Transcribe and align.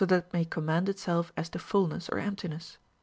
that 0.03 0.11
it 0.13 0.33
may 0.33 0.43
command 0.43 0.89
itself 0.89 1.31
as 1.37 1.47
to 1.47 1.59
fulness 1.59 2.09
or 2.09 2.17
emptiness. 2.17 2.79